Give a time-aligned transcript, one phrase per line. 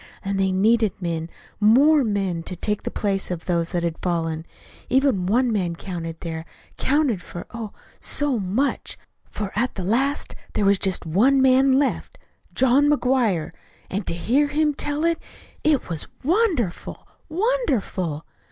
[0.25, 1.29] And they needed men
[1.59, 4.47] more men to take the place of those that had fallen.
[4.89, 6.43] Even one man counted there
[6.75, 8.97] counted for, oh, so much!
[9.29, 12.17] for at the last there was just one man left
[12.51, 13.51] John McGuire.
[13.91, 15.19] And to hear him tell it
[15.63, 18.25] it was wonderful, wonderful!"